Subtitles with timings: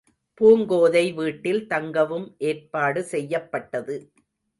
[0.41, 3.97] பூங்கோதை வீட்டில் தங்கவும் ஏற்பாடு செய்யப்பட்டது.